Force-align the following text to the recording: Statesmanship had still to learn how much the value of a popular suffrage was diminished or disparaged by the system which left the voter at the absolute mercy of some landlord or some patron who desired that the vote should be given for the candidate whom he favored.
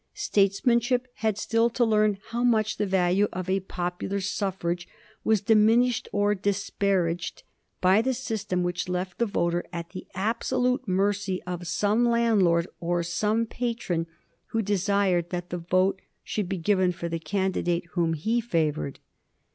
Statesmanship 0.15 1.07
had 1.17 1.37
still 1.37 1.69
to 1.69 1.85
learn 1.85 2.17
how 2.31 2.43
much 2.43 2.77
the 2.77 2.87
value 2.87 3.27
of 3.31 3.47
a 3.47 3.59
popular 3.59 4.19
suffrage 4.19 4.87
was 5.23 5.41
diminished 5.41 6.09
or 6.11 6.33
disparaged 6.33 7.43
by 7.81 8.01
the 8.01 8.15
system 8.15 8.63
which 8.63 8.89
left 8.89 9.19
the 9.19 9.27
voter 9.27 9.63
at 9.71 9.91
the 9.91 10.07
absolute 10.15 10.87
mercy 10.87 11.39
of 11.43 11.67
some 11.67 12.03
landlord 12.03 12.65
or 12.79 13.03
some 13.03 13.45
patron 13.45 14.07
who 14.47 14.63
desired 14.63 15.29
that 15.29 15.51
the 15.51 15.59
vote 15.59 16.01
should 16.23 16.49
be 16.49 16.57
given 16.57 16.91
for 16.91 17.07
the 17.07 17.19
candidate 17.19 17.85
whom 17.93 18.13
he 18.13 18.41
favored. 18.41 18.97